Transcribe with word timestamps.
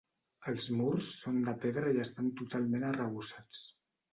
Els 0.51 0.63
murs 0.77 1.09
són 1.17 1.37
de 1.49 1.53
pedra 1.65 1.91
i 1.99 2.01
estan 2.05 2.33
totalment 2.41 2.89
arrebossats. 2.89 3.63